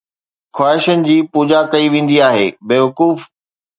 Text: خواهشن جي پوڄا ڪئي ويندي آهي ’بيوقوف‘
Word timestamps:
خواهشن 0.55 0.99
جي 1.07 1.17
پوڄا 1.35 1.61
ڪئي 1.73 1.85
ويندي 1.93 2.17
آهي 2.29 2.47
’بيوقوف‘ 2.69 3.29